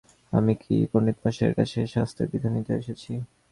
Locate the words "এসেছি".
2.81-3.11